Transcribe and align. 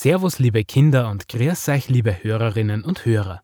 Servus, 0.00 0.38
liebe 0.38 0.62
Kinder 0.62 1.10
und 1.10 1.26
grüß 1.26 1.70
euch, 1.70 1.88
liebe 1.88 2.22
Hörerinnen 2.22 2.84
und 2.84 3.04
Hörer. 3.04 3.42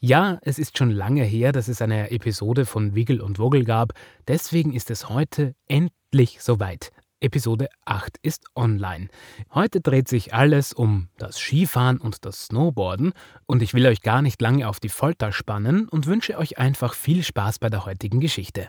Ja, 0.00 0.38
es 0.42 0.58
ist 0.58 0.76
schon 0.76 0.90
lange 0.90 1.24
her, 1.24 1.50
dass 1.50 1.66
es 1.66 1.80
eine 1.80 2.10
Episode 2.10 2.66
von 2.66 2.94
Wiggle 2.94 3.24
und 3.24 3.38
Woggle 3.38 3.64
gab, 3.64 3.94
deswegen 4.28 4.74
ist 4.74 4.90
es 4.90 5.08
heute 5.08 5.54
endlich 5.66 6.42
soweit. 6.42 6.92
Episode 7.20 7.70
8 7.86 8.18
ist 8.20 8.44
online. 8.54 9.08
Heute 9.54 9.80
dreht 9.80 10.08
sich 10.08 10.34
alles 10.34 10.74
um 10.74 11.08
das 11.16 11.38
Skifahren 11.38 11.96
und 11.96 12.26
das 12.26 12.48
Snowboarden 12.48 13.14
und 13.46 13.62
ich 13.62 13.72
will 13.72 13.86
euch 13.86 14.02
gar 14.02 14.20
nicht 14.20 14.42
lange 14.42 14.68
auf 14.68 14.80
die 14.80 14.90
Folter 14.90 15.32
spannen 15.32 15.88
und 15.88 16.04
wünsche 16.04 16.36
euch 16.36 16.58
einfach 16.58 16.92
viel 16.92 17.22
Spaß 17.22 17.60
bei 17.60 17.70
der 17.70 17.86
heutigen 17.86 18.20
Geschichte. 18.20 18.68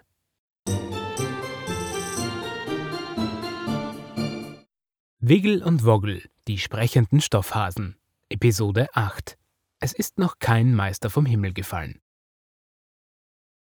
Wiggle 5.27 5.65
und 5.65 5.84
Woggle, 5.84 6.21
die 6.47 6.59
sprechenden 6.59 7.20
Stoffhasen. 7.20 7.95
Episode 8.29 8.89
8. 8.93 9.39
Es 9.79 9.91
ist 9.91 10.20
noch 10.20 10.38
kein 10.38 10.75
Meister 10.75 11.09
vom 11.09 11.25
Himmel 11.25 11.51
gefallen. 11.51 11.99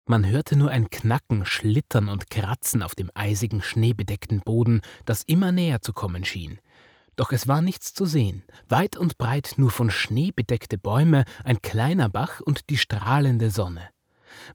Man 0.06 0.26
hörte 0.26 0.56
nur 0.56 0.70
ein 0.70 0.90
Knacken, 0.90 1.46
Schlittern 1.46 2.08
und 2.08 2.30
Kratzen 2.30 2.82
auf 2.82 2.96
dem 2.96 3.12
eisigen, 3.14 3.62
schneebedeckten 3.62 4.40
Boden, 4.40 4.80
das 5.04 5.22
immer 5.22 5.52
näher 5.52 5.80
zu 5.82 5.92
kommen 5.92 6.24
schien. 6.24 6.58
Doch 7.14 7.30
es 7.30 7.46
war 7.46 7.62
nichts 7.62 7.94
zu 7.94 8.06
sehen, 8.06 8.42
weit 8.68 8.96
und 8.96 9.16
breit 9.16 9.54
nur 9.56 9.70
von 9.70 9.88
Schnee 9.88 10.32
bedeckte 10.32 10.78
Bäume, 10.78 11.24
ein 11.44 11.62
kleiner 11.62 12.08
Bach 12.08 12.40
und 12.40 12.70
die 12.70 12.76
strahlende 12.76 13.52
Sonne. 13.52 13.88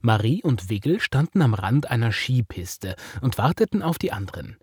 Marie 0.02 0.42
und 0.42 0.68
Wiggle 0.68 1.00
standen 1.00 1.40
am 1.40 1.54
Rand 1.54 1.90
einer 1.90 2.12
Skipiste 2.12 2.96
und 3.22 3.38
warteten 3.38 3.80
auf 3.80 3.96
die 3.96 4.12
anderen. 4.12 4.58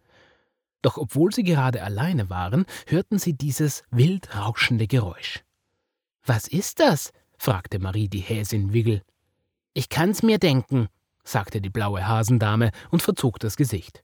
Doch 0.81 0.97
obwohl 0.97 1.33
sie 1.33 1.43
gerade 1.43 1.83
alleine 1.83 2.29
waren, 2.29 2.65
hörten 2.87 3.19
sie 3.19 3.33
dieses 3.33 3.83
wild 3.91 4.35
rauschende 4.35 4.87
Geräusch. 4.87 5.43
Was 6.25 6.47
ist 6.47 6.79
das? 6.79 7.11
fragte 7.37 7.79
Marie 7.79 8.09
die 8.09 8.19
Häsin 8.19 8.73
Wiggle. 8.73 9.03
Ich 9.73 9.89
kann's 9.89 10.23
mir 10.23 10.39
denken, 10.39 10.87
sagte 11.23 11.61
die 11.61 11.69
blaue 11.69 12.07
Hasendame 12.07 12.71
und 12.91 13.01
verzog 13.01 13.39
das 13.39 13.55
Gesicht. 13.55 14.03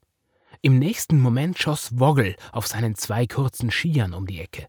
Im 0.61 0.79
nächsten 0.79 1.19
Moment 1.19 1.59
schoss 1.59 1.99
Woggle 1.99 2.35
auf 2.51 2.67
seinen 2.67 2.95
zwei 2.95 3.27
kurzen 3.27 3.71
Skiern 3.71 4.13
um 4.13 4.25
die 4.25 4.39
Ecke. 4.39 4.67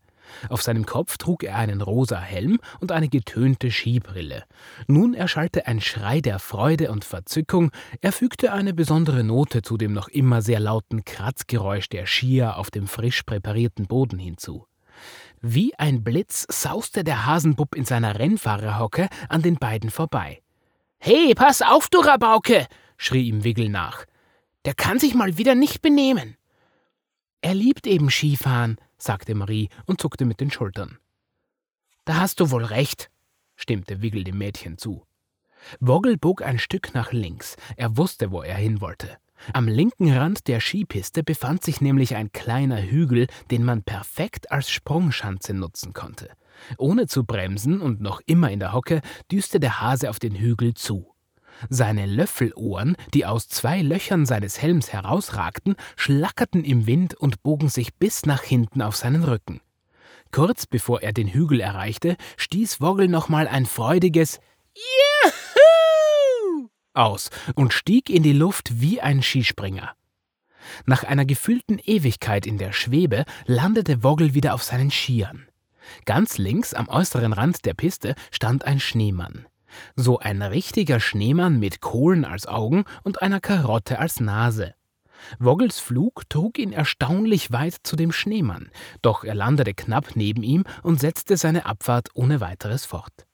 Auf 0.48 0.62
seinem 0.62 0.86
Kopf 0.86 1.18
trug 1.18 1.42
er 1.42 1.56
einen 1.56 1.80
rosa 1.80 2.18
Helm 2.18 2.58
und 2.80 2.92
eine 2.92 3.08
getönte 3.08 3.70
Skibrille. 3.70 4.44
Nun 4.86 5.14
erschallte 5.14 5.66
ein 5.66 5.80
Schrei 5.80 6.20
der 6.20 6.38
Freude 6.38 6.90
und 6.90 7.04
Verzückung, 7.04 7.70
er 8.00 8.12
fügte 8.12 8.52
eine 8.52 8.74
besondere 8.74 9.24
Note 9.24 9.62
zu 9.62 9.76
dem 9.76 9.92
noch 9.92 10.08
immer 10.08 10.42
sehr 10.42 10.60
lauten 10.60 11.04
Kratzgeräusch 11.04 11.88
der 11.88 12.06
Skier 12.06 12.56
auf 12.56 12.70
dem 12.70 12.86
frisch 12.86 13.22
präparierten 13.22 13.86
Boden 13.86 14.18
hinzu. 14.18 14.66
Wie 15.40 15.74
ein 15.78 16.02
Blitz 16.02 16.46
sauste 16.50 17.04
der 17.04 17.26
Hasenbub 17.26 17.74
in 17.74 17.84
seiner 17.84 18.18
Rennfahrerhocke 18.18 19.08
an 19.28 19.42
den 19.42 19.56
beiden 19.56 19.90
vorbei. 19.90 20.42
Hey, 20.98 21.34
pass 21.34 21.62
auf, 21.62 21.88
du 21.88 21.98
Rabauke! 21.98 22.66
schrie 22.96 23.28
ihm 23.28 23.44
Wiggle 23.44 23.68
nach. 23.68 24.06
Der 24.64 24.74
kann 24.74 24.98
sich 24.98 25.14
mal 25.14 25.38
wieder 25.38 25.54
nicht 25.54 25.82
benehmen. 25.82 26.36
Er 27.42 27.54
liebt 27.54 27.86
eben 27.86 28.10
Skifahren, 28.10 28.78
sagte 28.98 29.34
Marie 29.34 29.68
und 29.86 30.00
zuckte 30.00 30.24
mit 30.24 30.40
den 30.40 30.50
Schultern. 30.50 30.98
Da 32.04 32.16
hast 32.16 32.40
du 32.40 32.50
wohl 32.50 32.64
recht, 32.64 33.10
stimmte 33.56 34.02
Wiggle 34.02 34.24
dem 34.24 34.38
Mädchen 34.38 34.78
zu. 34.78 35.04
Woggle 35.80 36.16
bog 36.16 36.42
ein 36.42 36.58
Stück 36.58 36.94
nach 36.94 37.12
links. 37.12 37.56
Er 37.76 37.96
wusste, 37.96 38.30
wo 38.30 38.42
er 38.42 38.56
hin 38.56 38.80
wollte. 38.80 39.18
Am 39.52 39.68
linken 39.68 40.12
Rand 40.12 40.48
der 40.48 40.60
Skipiste 40.60 41.22
befand 41.22 41.62
sich 41.62 41.80
nämlich 41.80 42.16
ein 42.16 42.32
kleiner 42.32 42.82
Hügel, 42.82 43.26
den 43.50 43.64
man 43.64 43.82
perfekt 43.82 44.50
als 44.50 44.70
Sprungschanze 44.70 45.52
nutzen 45.52 45.92
konnte. 45.92 46.30
Ohne 46.78 47.06
zu 47.06 47.24
bremsen 47.24 47.80
und 47.80 48.00
noch 48.00 48.22
immer 48.26 48.50
in 48.50 48.60
der 48.60 48.72
Hocke, 48.72 49.02
düste 49.30 49.60
der 49.60 49.80
Hase 49.80 50.08
auf 50.08 50.18
den 50.18 50.34
Hügel 50.34 50.74
zu. 50.74 51.12
Seine 51.68 52.06
Löffelohren, 52.06 52.96
die 53.14 53.26
aus 53.26 53.48
zwei 53.48 53.82
Löchern 53.82 54.26
seines 54.26 54.60
Helms 54.60 54.92
herausragten, 54.92 55.76
schlackerten 55.96 56.64
im 56.64 56.86
Wind 56.86 57.14
und 57.14 57.42
bogen 57.42 57.68
sich 57.68 57.94
bis 57.94 58.26
nach 58.26 58.42
hinten 58.42 58.82
auf 58.82 58.96
seinen 58.96 59.24
Rücken. 59.24 59.60
Kurz 60.32 60.66
bevor 60.66 61.02
er 61.02 61.12
den 61.12 61.28
Hügel 61.28 61.60
erreichte, 61.60 62.16
stieß 62.36 62.80
Woggle 62.80 63.08
nochmal 63.08 63.48
ein 63.48 63.66
freudiges 63.66 64.40
Juhu 64.74 65.16
aus 66.96 67.30
und 67.54 67.72
stieg 67.72 68.10
in 68.10 68.22
die 68.22 68.32
Luft 68.32 68.80
wie 68.80 69.00
ein 69.00 69.22
Skispringer. 69.22 69.94
Nach 70.84 71.04
einer 71.04 71.24
gefühlten 71.24 71.78
Ewigkeit 71.78 72.46
in 72.46 72.58
der 72.58 72.72
Schwebe 72.72 73.24
landete 73.46 74.02
Woggle 74.02 74.34
wieder 74.34 74.54
auf 74.54 74.62
seinen 74.62 74.90
Skiern. 74.90 75.46
Ganz 76.04 76.38
links 76.38 76.74
am 76.74 76.88
äußeren 76.88 77.32
Rand 77.32 77.64
der 77.64 77.74
Piste 77.74 78.14
stand 78.32 78.64
ein 78.64 78.80
Schneemann. 78.80 79.46
So 79.94 80.18
ein 80.18 80.42
richtiger 80.42 81.00
Schneemann 81.00 81.58
mit 81.58 81.80
Kohlen 81.80 82.24
als 82.24 82.46
Augen 82.46 82.84
und 83.02 83.22
einer 83.22 83.40
Karotte 83.40 83.98
als 83.98 84.20
Nase. 84.20 84.74
Woggels 85.38 85.80
Flug 85.80 86.28
trug 86.28 86.58
ihn 86.58 86.72
erstaunlich 86.72 87.52
weit 87.52 87.76
zu 87.82 87.96
dem 87.96 88.12
Schneemann, 88.12 88.70
doch 89.02 89.24
er 89.24 89.34
landete 89.34 89.74
knapp 89.74 90.14
neben 90.14 90.42
ihm 90.42 90.64
und 90.82 91.00
setzte 91.00 91.36
seine 91.36 91.66
Abfahrt 91.66 92.10
ohne 92.14 92.40
weiteres 92.40 92.84
fort. 92.84 93.26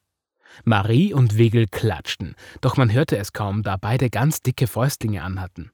Marie 0.64 1.14
und 1.14 1.38
Wiggle 1.38 1.66
klatschten, 1.66 2.34
doch 2.60 2.76
man 2.76 2.92
hörte 2.92 3.16
es 3.16 3.32
kaum, 3.32 3.62
da 3.62 3.76
beide 3.76 4.10
ganz 4.10 4.42
dicke 4.42 4.66
Fäustlinge 4.66 5.22
anhatten. 5.22 5.72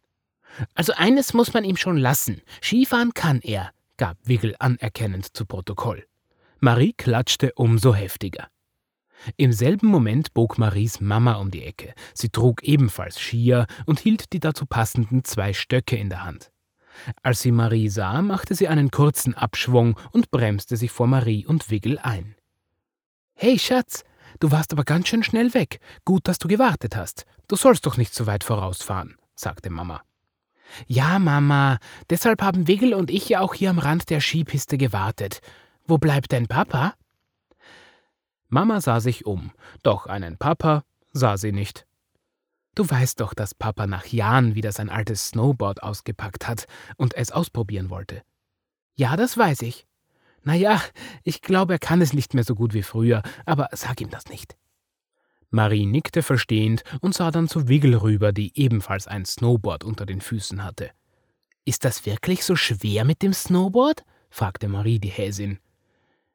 Also 0.75 0.93
eines 0.97 1.35
muss 1.35 1.53
man 1.53 1.65
ihm 1.65 1.77
schon 1.77 1.99
lassen, 1.99 2.43
Skifahren 2.63 3.13
kann 3.15 3.41
er, 3.41 3.71
gab 3.97 4.17
Wiggle 4.25 4.55
anerkennend 4.59 5.37
zu 5.37 5.47
Protokoll. 5.47 6.05
Marie 6.61 6.93
klatschte 6.93 7.53
umso 7.55 7.95
heftiger. 7.95 8.49
Im 9.37 9.53
selben 9.53 9.89
Moment 9.89 10.35
bog 10.35 10.59
Maries 10.59 11.01
Mama 11.01 11.35
um 11.35 11.51
die 11.51 11.65
Ecke. 11.65 11.95
Sie 12.15 12.29
trug 12.29 12.63
ebenfalls 12.63 13.19
Skier 13.19 13.67
und 13.87 14.01
hielt 14.01 14.33
die 14.33 14.41
dazu 14.41 14.67
passenden 14.67 15.25
zwei 15.25 15.53
Stöcke 15.53 15.97
in 15.97 16.09
der 16.09 16.25
Hand. 16.25 16.51
Als 17.23 17.41
sie 17.43 17.53
Marie 17.53 17.89
sah, 17.89 18.23
machte 18.23 18.55
sie 18.55 18.69
einen 18.69 18.91
kurzen 18.91 19.35
Abschwung 19.35 19.99
und 20.13 20.31
bremste 20.31 20.77
sich 20.77 20.91
vor 20.91 21.07
Marie 21.07 21.47
und 21.47 21.71
Wiggle 21.71 22.05
ein. 22.05 22.35
Hey, 23.35 23.59
Schatz, 23.59 24.05
du 24.41 24.51
warst 24.51 24.73
aber 24.73 24.85
ganz 24.85 25.09
schön 25.09 25.23
schnell 25.23 25.55
weg. 25.55 25.81
Gut, 26.05 26.27
dass 26.27 26.39
du 26.39 26.49
gewartet 26.49 26.97
hast. 26.97 27.25
Du 27.47 27.57
sollst 27.57 27.87
doch 27.87 27.97
nicht 27.97 28.15
so 28.15 28.27
weit 28.27 28.45
vorausfahren, 28.45 29.17
sagte 29.35 29.71
Mama. 29.71 30.03
Ja, 30.87 31.19
Mama, 31.19 31.79
deshalb 32.11 32.43
haben 32.43 32.67
Wiggle 32.67 32.97
und 32.97 33.11
ich 33.11 33.29
ja 33.29 33.41
auch 33.41 33.55
hier 33.55 33.71
am 33.71 33.79
Rand 33.79 34.11
der 34.11 34.21
Skipiste 34.21 34.77
gewartet. 34.77 35.41
Wo 35.87 35.99
bleibt 35.99 36.33
dein 36.33 36.47
Papa? 36.47 36.95
Mama 38.49 38.81
sah 38.81 39.01
sich 39.01 39.27
um, 39.27 39.53
doch 39.83 40.07
einen 40.07 40.39
Papa 40.39 40.85
sah 41.13 41.37
sie 41.37 41.53
nicht. 41.53 41.87
Du 42.75 42.89
weißt 42.89 43.21
doch, 43.21 43.35
dass 43.35 43.55
Papa 43.55 43.87
nach 43.87 44.07
Jahren 44.07 44.55
wieder 44.55 44.73
sein 44.73 44.89
altes 44.89 45.29
Snowboard 45.29 45.83
ausgepackt 45.83 46.47
hat 46.47 46.67
und 46.97 47.15
es 47.15 47.33
ausprobieren 47.33 47.91
wollte. 47.91 48.23
Ja, 48.95 49.17
das 49.17 49.37
weiß 49.37 49.63
ich. 49.63 49.87
Na 50.43 50.55
ja, 50.55 50.81
ich 51.25 51.43
glaube, 51.43 51.75
er 51.75 51.79
kann 51.79 52.01
es 52.01 52.13
nicht 52.13 52.35
mehr 52.35 52.45
so 52.45 52.55
gut 52.55 52.75
wie 52.75 52.83
früher, 52.83 53.23
aber 53.45 53.69
sag 53.73 54.01
ihm 54.01 54.11
das 54.11 54.27
nicht. 54.27 54.57
Marie 55.51 55.87
nickte 55.87 56.23
verstehend 56.23 56.85
und 57.01 57.15
sah 57.15 57.31
dann 57.31 57.49
zu 57.49 57.69
Wiggle 57.69 58.03
rüber, 58.03 58.33
die 58.33 58.53
ebenfalls 58.59 59.09
ein 59.09 59.25
Snowboard 59.25 59.83
unter 59.83 60.07
den 60.07 60.21
Füßen 60.21 60.63
hatte. 60.63 60.91
Ist 61.65 61.85
das 61.85 62.07
wirklich 62.07 62.45
so 62.45 62.55
schwer 62.55 63.05
mit 63.05 63.23
dem 63.23 63.33
Snowboard? 63.33 64.05
fragte 64.31 64.69
Marie 64.69 64.99
die 64.99 65.09
Häsin. 65.09 65.59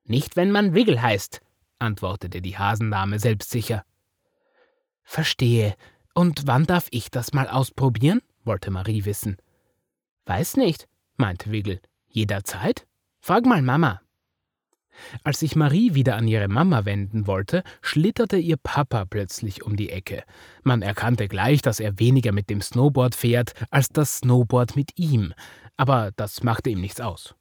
Nicht, 0.04 0.36
wenn 0.36 0.52
man 0.52 0.74
Wiggle 0.74 1.02
heißt, 1.02 1.42
antwortete 1.84 2.42
die 2.42 2.58
Hasendame 2.58 3.20
selbstsicher. 3.20 3.86
Verstehe. 5.04 5.76
Und 6.16 6.48
wann 6.48 6.66
darf 6.66 6.88
ich 6.92 7.12
das 7.12 7.34
mal 7.34 7.48
ausprobieren? 7.48 8.22
wollte 8.46 8.72
Marie 8.72 9.06
wissen. 9.06 9.38
Weiß 10.26 10.58
nicht, 10.58 10.88
meinte 11.18 11.52
Wiggle. 11.52 11.82
Jederzeit? 12.08 12.86
Frag 13.20 13.46
mal 13.46 13.62
Mama. 13.62 14.02
Als 15.24 15.40
sich 15.40 15.56
Marie 15.56 15.96
wieder 15.96 16.16
an 16.16 16.28
ihre 16.28 16.48
Mama 16.48 16.86
wenden 16.86 17.26
wollte, 17.26 17.64
schlitterte 17.82 18.38
ihr 18.38 18.58
Papa 18.58 19.06
plötzlich 19.06 19.64
um 19.64 19.76
die 19.76 19.90
Ecke. 19.90 20.24
Man 20.62 20.82
erkannte 20.82 21.28
gleich, 21.28 21.62
dass 21.62 21.80
er 21.80 22.00
weniger 22.00 22.32
mit 22.32 22.50
dem 22.50 22.62
Snowboard 22.62 23.16
fährt, 23.16 23.54
als 23.72 23.90
das 23.90 24.18
Snowboard 24.18 24.76
mit 24.76 24.92
ihm, 24.98 25.34
aber 25.78 26.12
das 26.16 26.44
machte 26.44 26.70
ihm 26.70 26.82
nichts 26.82 27.02
aus. 27.02 27.36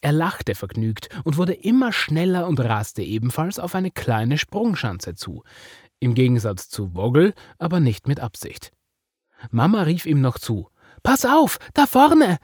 Er 0.00 0.12
lachte 0.12 0.54
vergnügt 0.54 1.08
und 1.24 1.36
wurde 1.36 1.54
immer 1.54 1.92
schneller 1.92 2.46
und 2.46 2.60
raste 2.60 3.02
ebenfalls 3.02 3.58
auf 3.58 3.74
eine 3.74 3.90
kleine 3.90 4.38
Sprungschanze 4.38 5.14
zu. 5.14 5.42
Im 6.00 6.14
Gegensatz 6.14 6.68
zu 6.68 6.94
Woggle, 6.94 7.34
aber 7.58 7.80
nicht 7.80 8.08
mit 8.08 8.20
Absicht. 8.20 8.72
Mama 9.50 9.82
rief 9.82 10.06
ihm 10.06 10.20
noch 10.20 10.38
zu: 10.38 10.68
Pass 11.02 11.24
auf, 11.24 11.58
da 11.74 11.86
vorne! 11.86 12.38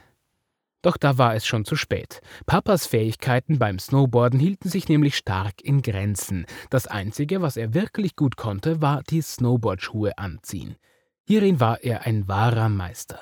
Doch 0.81 0.95
da 0.95 1.17
war 1.17 1.35
es 1.35 1.45
schon 1.45 1.65
zu 1.65 1.75
spät. 1.75 2.21
Papas 2.45 2.87
Fähigkeiten 2.87 3.59
beim 3.59 3.79
Snowboarden 3.79 4.39
hielten 4.39 4.69
sich 4.69 4.87
nämlich 4.87 5.17
stark 5.17 5.61
in 5.61 5.81
Grenzen. 5.81 6.45
Das 6.69 6.87
Einzige, 6.87 7.41
was 7.41 7.57
er 7.57 7.73
wirklich 7.73 8.15
gut 8.15 8.37
konnte, 8.37 8.81
war 8.81 9.03
die 9.03 9.21
Snowboardschuhe 9.21 10.17
anziehen. 10.17 10.77
Hierin 11.25 11.59
war 11.59 11.83
er 11.83 12.05
ein 12.05 12.27
wahrer 12.29 12.69
Meister. 12.69 13.19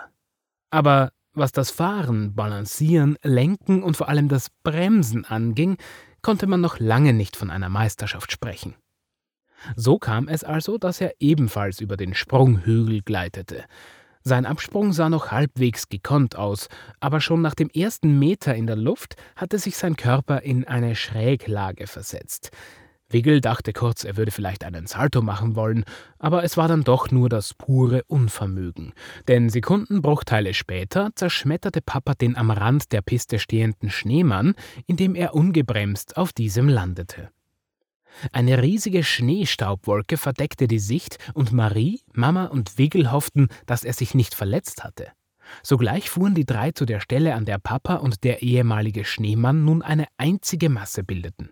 Aber 0.70 1.12
was 1.38 1.52
das 1.52 1.72
Fahren, 1.72 2.36
Balancieren, 2.36 3.18
Lenken 3.24 3.84
und 3.84 3.98
vor 3.98 4.10
allem 4.10 4.28
das 4.28 4.50
Bremsen 4.64 5.26
anging, 5.26 5.78
konnte 6.22 6.48
man 6.48 6.62
noch 6.62 6.80
lange 6.80 7.14
nicht 7.14 7.36
von 7.36 7.50
einer 7.50 7.70
Meisterschaft 7.70 8.32
sprechen. 8.32 8.76
So 9.76 9.98
kam 9.98 10.28
es 10.28 10.44
also, 10.44 10.78
dass 10.78 11.02
er 11.02 11.14
ebenfalls 11.20 11.82
über 11.82 11.98
den 11.98 12.14
Sprunghügel 12.14 13.02
gleitete. 13.02 13.66
Sein 14.24 14.46
Absprung 14.46 14.92
sah 14.92 15.10
noch 15.10 15.32
halbwegs 15.32 15.88
gekonnt 15.88 16.36
aus, 16.36 16.68
aber 17.00 17.22
schon 17.22 17.42
nach 17.42 17.56
dem 17.56 17.70
ersten 17.70 18.20
Meter 18.20 18.54
in 18.56 18.68
der 18.68 18.76
Luft 18.76 19.16
hatte 19.36 19.58
sich 19.58 19.78
sein 19.78 19.96
Körper 19.96 20.42
in 20.42 20.68
eine 20.68 20.96
Schräglage 20.96 21.88
versetzt. 21.88 22.52
Wiggle 23.10 23.40
dachte 23.40 23.72
kurz, 23.72 24.04
er 24.04 24.18
würde 24.18 24.32
vielleicht 24.32 24.66
einen 24.66 24.86
Salto 24.86 25.22
machen 25.22 25.56
wollen, 25.56 25.86
aber 26.20 26.44
es 26.44 26.58
war 26.58 26.68
dann 26.68 26.84
doch 26.84 27.10
nur 27.10 27.30
das 27.30 27.54
pure 27.54 28.04
Unvermögen. 28.08 28.94
Denn 29.30 29.50
Sekundenbruchteile 29.50 30.54
später 30.54 31.12
zerschmetterte 31.16 31.82
Papa 31.82 32.16
den 32.16 32.36
am 32.36 32.52
Rand 32.52 32.92
der 32.92 33.02
Piste 33.02 33.40
stehenden 33.40 33.90
Schneemann, 33.90 34.56
indem 34.88 35.16
er 35.16 35.34
ungebremst 35.36 36.18
auf 36.18 36.34
diesem 36.34 36.68
landete. 36.68 37.30
Eine 38.32 38.62
riesige 38.62 39.04
Schneestaubwolke 39.04 40.18
verdeckte 40.18 40.68
die 40.68 40.80
Sicht 40.80 41.18
und 41.34 41.54
Marie, 41.54 42.02
Mama 42.14 42.46
und 42.46 42.78
Wiggle 42.78 43.12
hofften, 43.12 43.48
dass 43.66 43.84
er 43.84 43.94
sich 43.94 44.16
nicht 44.16 44.36
verletzt 44.36 44.84
hatte. 44.84 45.12
Sogleich 45.64 46.10
fuhren 46.10 46.36
die 46.36 46.46
drei 46.46 46.72
zu 46.72 46.86
der 46.86 47.00
Stelle, 47.00 47.36
an 47.36 47.46
der 47.46 47.58
Papa 47.58 47.96
und 47.96 48.24
der 48.24 48.42
ehemalige 48.42 49.06
Schneemann 49.06 49.64
nun 49.64 49.82
eine 49.82 50.08
einzige 50.18 50.70
Masse 50.70 51.04
bildeten. 51.04 51.52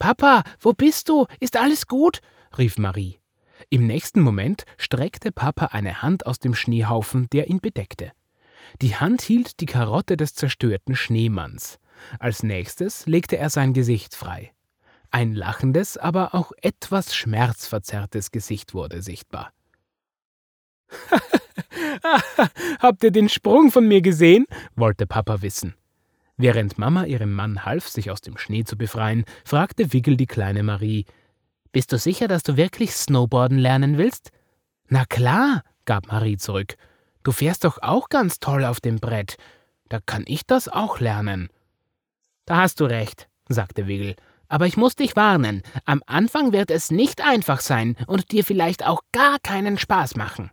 Papa, 0.00 0.42
wo 0.58 0.72
bist 0.72 1.08
du? 1.10 1.26
Ist 1.40 1.56
alles 1.58 1.86
gut? 1.86 2.20
rief 2.56 2.78
Marie. 2.78 3.20
Im 3.68 3.86
nächsten 3.86 4.22
Moment 4.22 4.64
streckte 4.78 5.30
Papa 5.30 5.66
eine 5.66 6.00
Hand 6.00 6.24
aus 6.26 6.38
dem 6.38 6.54
Schneehaufen, 6.54 7.28
der 7.30 7.48
ihn 7.48 7.60
bedeckte. 7.60 8.10
Die 8.80 8.96
Hand 8.96 9.20
hielt 9.20 9.60
die 9.60 9.66
Karotte 9.66 10.16
des 10.16 10.34
zerstörten 10.34 10.96
Schneemanns. 10.96 11.78
Als 12.18 12.42
nächstes 12.42 13.06
legte 13.06 13.36
er 13.36 13.50
sein 13.50 13.74
Gesicht 13.74 14.16
frei. 14.16 14.52
Ein 15.10 15.34
lachendes, 15.34 15.98
aber 15.98 16.34
auch 16.34 16.52
etwas 16.62 17.14
schmerzverzerrtes 17.14 18.30
Gesicht 18.30 18.72
wurde 18.72 19.02
sichtbar. 19.02 19.52
Habt 22.78 23.04
ihr 23.04 23.10
den 23.10 23.28
Sprung 23.28 23.70
von 23.70 23.86
mir 23.86 24.00
gesehen? 24.00 24.46
wollte 24.76 25.06
Papa 25.06 25.42
wissen. 25.42 25.74
Während 26.42 26.78
Mama 26.78 27.04
ihrem 27.04 27.34
Mann 27.34 27.66
half, 27.66 27.86
sich 27.86 28.10
aus 28.10 28.22
dem 28.22 28.38
Schnee 28.38 28.64
zu 28.64 28.78
befreien, 28.78 29.26
fragte 29.44 29.92
Wiggle 29.92 30.16
die 30.16 30.26
kleine 30.26 30.62
Marie: 30.62 31.04
Bist 31.70 31.92
du 31.92 31.98
sicher, 31.98 32.28
dass 32.28 32.42
du 32.42 32.56
wirklich 32.56 32.92
Snowboarden 32.92 33.58
lernen 33.58 33.98
willst? 33.98 34.30
Na 34.88 35.04
klar, 35.04 35.62
gab 35.84 36.06
Marie 36.06 36.38
zurück. 36.38 36.76
Du 37.24 37.32
fährst 37.32 37.64
doch 37.64 37.82
auch 37.82 38.08
ganz 38.08 38.38
toll 38.38 38.64
auf 38.64 38.80
dem 38.80 39.00
Brett. 39.00 39.36
Da 39.90 40.00
kann 40.06 40.24
ich 40.26 40.46
das 40.46 40.68
auch 40.68 40.98
lernen. 40.98 41.50
Da 42.46 42.56
hast 42.56 42.80
du 42.80 42.86
recht, 42.86 43.28
sagte 43.50 43.86
Wiggle. 43.86 44.16
Aber 44.48 44.66
ich 44.66 44.78
muss 44.78 44.96
dich 44.96 45.16
warnen, 45.16 45.62
am 45.84 46.02
Anfang 46.06 46.52
wird 46.52 46.70
es 46.70 46.90
nicht 46.90 47.20
einfach 47.22 47.60
sein 47.60 47.96
und 48.06 48.32
dir 48.32 48.44
vielleicht 48.44 48.86
auch 48.86 49.02
gar 49.12 49.38
keinen 49.40 49.76
Spaß 49.76 50.16
machen. 50.16 50.50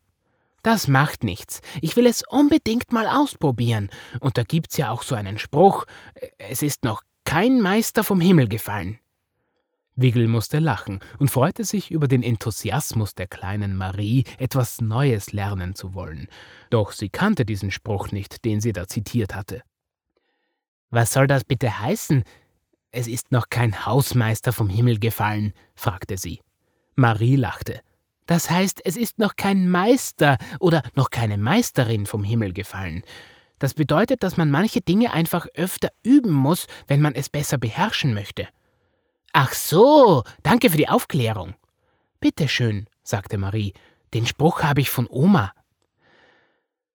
Das 0.67 0.89
macht 0.89 1.23
nichts. 1.23 1.61
Ich 1.79 1.95
will 1.95 2.05
es 2.05 2.23
unbedingt 2.27 2.91
mal 2.91 3.07
ausprobieren. 3.07 3.89
Und 4.19 4.37
da 4.37 4.43
gibt's 4.43 4.75
ja 4.75 4.91
auch 4.91 5.01
so 5.01 5.15
einen 5.15 5.37
Spruch: 5.37 5.85
Es 6.39 6.61
ist 6.61 6.83
noch 6.83 7.03
kein 7.23 7.61
Meister 7.61 8.03
vom 8.03 8.19
Himmel 8.19 8.49
gefallen. 8.49 8.99
Wiggle 9.95 10.27
musste 10.27 10.59
lachen 10.59 10.99
und 11.19 11.31
freute 11.31 11.63
sich 11.63 11.89
über 11.89 12.09
den 12.09 12.21
Enthusiasmus 12.21 13.15
der 13.15 13.27
kleinen 13.27 13.77
Marie, 13.77 14.25
etwas 14.39 14.81
Neues 14.81 15.31
lernen 15.31 15.73
zu 15.73 15.93
wollen. 15.93 16.27
Doch 16.69 16.91
sie 16.91 17.07
kannte 17.07 17.45
diesen 17.45 17.71
Spruch 17.71 18.11
nicht, 18.11 18.43
den 18.43 18.59
sie 18.59 18.73
da 18.73 18.89
zitiert 18.89 19.35
hatte. 19.35 19.63
Was 20.89 21.13
soll 21.13 21.27
das 21.27 21.45
bitte 21.45 21.79
heißen? 21.79 22.25
Es 22.91 23.07
ist 23.07 23.31
noch 23.31 23.47
kein 23.49 23.85
Hausmeister 23.85 24.51
vom 24.51 24.67
Himmel 24.67 24.99
gefallen, 24.99 25.53
fragte 25.75 26.17
sie. 26.17 26.41
Marie 26.97 27.37
lachte. 27.37 27.79
Das 28.27 28.49
heißt, 28.49 28.81
es 28.85 28.97
ist 28.97 29.19
noch 29.19 29.35
kein 29.35 29.69
Meister 29.69 30.37
oder 30.59 30.83
noch 30.95 31.09
keine 31.09 31.37
Meisterin 31.37 32.05
vom 32.05 32.23
Himmel 32.23 32.53
gefallen. 32.53 33.03
Das 33.59 33.73
bedeutet, 33.73 34.21
dass 34.21 34.37
man 34.37 34.51
manche 34.51 34.81
Dinge 34.81 35.13
einfach 35.13 35.47
öfter 35.55 35.89
üben 36.03 36.31
muss, 36.31 36.67
wenn 36.87 37.01
man 37.01 37.15
es 37.15 37.29
besser 37.29 37.57
beherrschen 37.57 38.13
möchte. 38.13 38.47
Ach 39.33 39.53
so, 39.53 40.23
danke 40.43 40.69
für 40.69 40.77
die 40.77 40.89
Aufklärung. 40.89 41.55
Bitte 42.19 42.47
schön, 42.47 42.87
sagte 43.03 43.37
Marie. 43.37 43.73
Den 44.13 44.25
Spruch 44.25 44.61
habe 44.61 44.81
ich 44.81 44.89
von 44.89 45.07
Oma. 45.09 45.53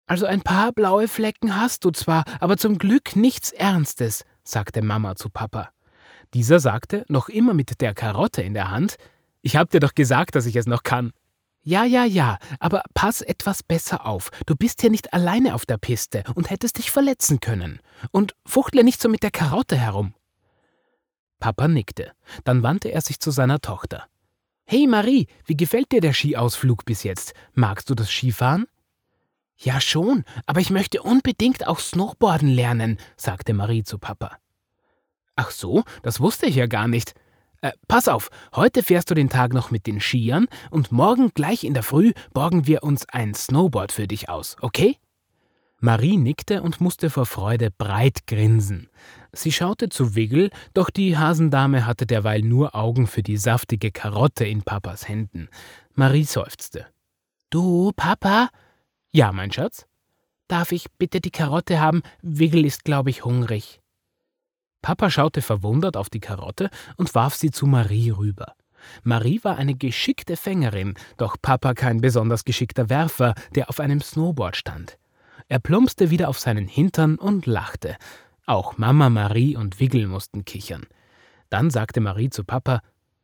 Also 0.07 0.27
ein 0.27 0.43
paar 0.43 0.73
blaue 0.73 1.09
Flecken 1.09 1.57
hast 1.57 1.85
du 1.85 1.91
zwar, 1.91 2.25
aber 2.41 2.57
zum 2.57 2.79
Glück 2.79 3.17
nichts 3.17 3.53
Ernstes, 3.53 4.25
sagte 4.45 4.83
Mama 4.83 5.17
zu 5.17 5.31
Papa. 5.31 5.71
Dieser 6.35 6.61
sagte, 6.61 7.05
noch 7.09 7.29
immer 7.29 7.55
mit 7.55 7.81
der 7.81 7.95
Karotte 7.95 8.43
in 8.43 8.55
der 8.55 8.71
Hand, 8.71 8.97
ich 9.43 9.57
hab 9.57 9.71
dir 9.71 9.81
doch 9.81 9.95
gesagt, 9.95 10.35
dass 10.35 10.47
ich 10.47 10.57
es 10.57 10.67
noch 10.67 10.83
kann. 10.83 11.13
Ja, 11.65 11.85
ja, 11.85 12.05
ja, 12.05 12.39
aber 12.59 12.83
pass 12.93 13.21
etwas 13.21 13.63
besser 13.63 14.05
auf. 14.05 14.31
Du 14.47 14.57
bist 14.57 14.81
hier 14.81 14.91
nicht 14.91 15.15
alleine 15.15 15.55
auf 15.55 15.65
der 15.65 15.79
Piste 15.79 16.25
und 16.35 16.51
hättest 16.51 16.79
dich 16.79 16.91
verletzen 16.91 17.39
können. 17.39 17.79
Und 18.11 18.35
fuchtle 18.45 18.83
nicht 18.83 19.01
so 19.01 19.09
mit 19.09 19.23
der 19.23 19.31
Karotte 19.31 19.77
herum. 19.77 20.15
Papa 21.39 21.69
nickte. 21.69 22.13
Dann 22.43 22.65
wandte 22.65 22.89
er 22.89 23.01
sich 23.01 23.21
zu 23.21 23.31
seiner 23.31 23.61
Tochter. 23.61 24.07
Hey 24.65 24.89
Marie, 24.89 25.29
wie 25.45 25.57
gefällt 25.57 25.93
dir 25.93 26.01
der 26.01 26.15
Skiausflug 26.15 26.85
bis 26.85 27.05
jetzt? 27.05 27.33
Magst 27.53 27.89
du 27.91 27.95
das 27.95 28.11
Skifahren? 28.11 28.67
Ja 29.57 29.81
schon, 29.81 30.25
aber 30.47 30.61
ich 30.61 30.71
möchte 30.71 31.03
unbedingt 31.03 31.69
auch 31.69 31.79
Snowboarden 31.79 32.49
lernen, 32.49 32.99
sagte 33.17 33.55
Marie 33.55 33.85
zu 33.85 33.99
Papa. 33.99 34.39
Ach 35.37 35.53
so, 35.53 35.85
das 36.03 36.19
wusste 36.19 36.47
ich 36.47 36.57
ja 36.57 36.67
gar 36.67 36.89
nicht. 36.89 37.15
Äh, 37.63 37.71
pass 37.87 38.09
auf, 38.09 38.29
heute 38.57 38.83
fährst 38.83 39.09
du 39.09 39.15
den 39.15 39.29
Tag 39.29 39.55
noch 39.55 39.71
mit 39.71 39.87
den 39.87 40.01
Skiern 40.01 40.49
und 40.71 40.91
morgen 40.91 41.31
gleich 41.33 41.63
in 41.63 41.75
der 41.75 41.85
Früh 41.85 42.13
borgen 42.35 42.67
wir 42.67 42.83
uns 42.83 43.09
ein 43.09 43.35
Snowboard 43.35 43.93
für 43.93 44.09
dich 44.09 44.29
aus, 44.29 44.57
okay? 44.61 44.97
Marie 45.79 46.17
nickte 46.17 46.63
und 46.63 46.81
musste 46.81 47.09
vor 47.09 47.25
Freude 47.25 47.71
breit 47.71 48.27
grinsen. 48.27 48.89
Sie 49.33 49.53
schaute 49.53 49.89
zu 49.89 50.17
Wiggle, 50.17 50.51
doch 50.75 50.91
die 50.91 51.17
Hasendame 51.17 51.87
hatte 51.87 52.05
derweil 52.05 52.43
nur 52.43 52.75
Augen 52.75 53.07
für 53.07 53.23
die 53.23 53.37
saftige 53.37 53.93
Karotte 53.93 54.45
in 54.45 54.63
Papas 54.63 55.09
Händen. 55.09 55.49
Marie 55.95 56.25
seufzte. 56.25 56.87
Du, 57.51 57.93
Papa? 57.95 58.49
Ja, 59.13 59.31
mein 59.31 59.53
Schatz? 59.53 59.87
Darf 60.49 60.73
ich 60.73 60.87
bitte 60.99 61.21
die 61.21 61.31
Karotte 61.31 61.81
haben? 61.81 62.03
Wiggle 62.23 62.67
ist, 62.67 62.85
glaube 62.85 63.11
ich, 63.11 63.25
hungrig. 63.25 63.82
Papa 64.83 65.11
schaute 65.11 65.43
verwundert 65.43 65.97
auf 65.97 66.11
die 66.11 66.21
Karotte 66.21 66.69
und 66.97 67.15
warf 67.15 67.37
sie 67.37 67.51
zu 67.51 67.67
Marie 67.67 68.11
rüber. 68.11 68.55
Marie 69.05 69.41
war 69.43 69.57
eine 69.57 69.75
geschickte 69.75 70.37
Fängerin, 70.37 70.95
doch 71.17 71.37
Papa 71.41 71.75
kein 71.75 72.01
besonders 72.01 72.45
geschickter 72.45 72.91
Werfer, 72.91 73.35
der 73.55 73.71
auf 73.71 73.81
einem 73.81 74.01
Snowboard 74.01 74.57
stand. 74.57 74.99
Er 75.49 75.61
plumpste 75.61 76.11
wieder 76.11 76.29
auf 76.29 76.39
seinen 76.39 76.67
Hintern 76.67 77.17
und 77.17 77.47
lachte. 77.47 77.97
Auch 78.45 78.77
Mama 78.79 79.09
Marie 79.09 79.57
und 79.57 79.81
Wiggle 79.81 80.07
mussten 80.07 80.45
kichern. 80.45 80.87
Dann 81.49 81.71
sagte 81.71 82.01
Marie 82.01 82.31
zu 82.31 82.45
Papa: 82.45 82.81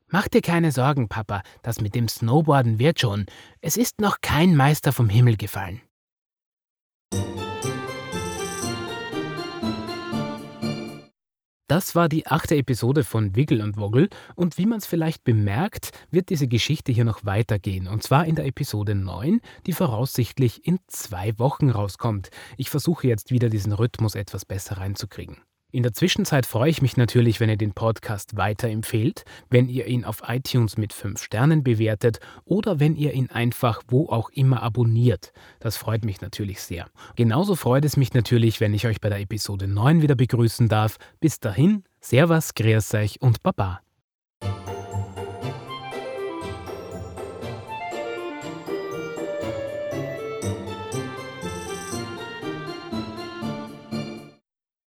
Mach 0.09 0.29
dir 0.29 0.43
keine 0.43 0.71
Sorgen, 0.73 1.09
Papa, 1.09 1.43
das 1.63 1.81
mit 1.81 1.95
dem 1.95 2.09
Snowboarden 2.09 2.79
wird 2.79 3.01
schon. 3.01 3.27
Es 3.61 3.77
ist 3.77 4.01
noch 4.01 4.21
kein 4.21 4.55
Meister 4.55 4.93
vom 4.93 5.09
Himmel 5.09 5.37
gefallen. 5.37 5.81
Das 11.69 11.95
war 11.95 12.09
die 12.09 12.27
achte 12.27 12.57
Episode 12.57 13.05
von 13.05 13.37
Wiggle 13.37 13.63
und 13.63 13.77
Woggle 13.77 14.09
und 14.35 14.57
wie 14.57 14.65
man 14.65 14.79
es 14.79 14.87
vielleicht 14.87 15.23
bemerkt, 15.23 15.91
wird 16.11 16.31
diese 16.31 16.49
Geschichte 16.49 16.93
hier 16.93 17.05
noch 17.05 17.27
weitergehen 17.27 17.89
und 17.89 18.03
zwar 18.03 18.25
in 18.25 18.37
der 18.37 18.47
Episode 18.47 18.95
9, 18.95 19.43
die 19.67 19.75
voraussichtlich 19.75 20.67
in 20.67 20.79
zwei 20.87 21.39
Wochen 21.39 21.69
rauskommt. 21.69 22.31
Ich 22.57 22.71
versuche 22.71 23.07
jetzt 23.07 23.31
wieder 23.31 23.51
diesen 23.51 23.75
Rhythmus 23.75 24.15
etwas 24.15 24.47
besser 24.47 24.79
reinzukriegen. 24.79 25.43
In 25.71 25.83
der 25.83 25.93
Zwischenzeit 25.93 26.47
freue 26.47 26.71
ich 26.71 26.81
mich 26.81 26.97
natürlich, 26.97 27.41
wenn 27.41 27.51
ihr 27.51 27.59
den 27.59 27.75
Podcast 27.75 28.39
weiterempfehlt, 28.39 29.27
wenn 29.51 29.69
ihr 29.69 29.87
ihn 29.87 30.07
auf 30.07 30.23
iTunes 30.27 30.79
mit 30.79 30.95
5 30.95 31.23
Sternen 31.23 31.63
bewertet 31.63 32.21
oder 32.47 32.81
wenn 32.81 32.97
ihr 32.97 33.13
ihn 33.13 33.29
einfach 33.29 33.83
wo 33.89 34.09
auch 34.09 34.31
immer 34.31 34.63
abonniert. 34.63 35.31
Das 35.61 35.77
freut 35.77 36.07
mich 36.07 36.23
natürlich 36.23 36.63
sehr. 36.63 36.87
Genauso 37.17 37.55
freut 37.55 37.85
es 37.85 37.99
mich 37.99 38.15
natürlich, 38.15 38.61
wenn 38.61 38.73
ich 38.73 38.87
euch 38.87 39.03
bei 39.03 39.11
der 39.11 39.21
Episode 39.21 39.69
9 39.69 40.01
wieder 40.01 40.15
begrüßen 40.15 40.71
darf. 40.71 40.97
Bis 41.21 41.39
dahin, 41.39 41.85
Servus, 42.01 42.55
Grüß 42.55 42.95
euch 42.95 43.21
und 43.21 43.43
Baba. 43.43 43.81